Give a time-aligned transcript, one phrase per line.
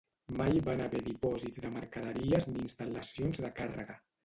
[0.37, 4.03] Mai van haver dipòsits de mercaderies ni instal·lacions de càrrega.